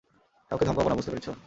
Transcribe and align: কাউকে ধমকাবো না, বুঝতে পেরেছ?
কাউকে 0.51 0.65
ধমকাবো 0.65 0.89
না, 0.89 0.95
বুঝতে 0.95 1.11
পেরেছ? 1.11 1.27